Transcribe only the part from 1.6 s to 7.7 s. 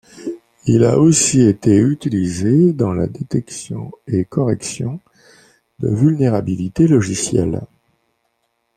utilisé dans la détection et correction de vulnérabilités logicielles.